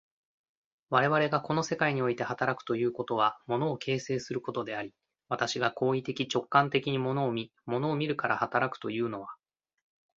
[0.89, 4.95] 我々がこの世界において働くということは、物を形成することであり、
[5.29, 9.27] 私が行為的直観的に物を見、物を見るから働くというのは、